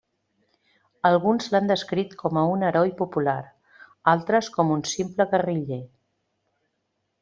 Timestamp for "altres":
4.17-4.53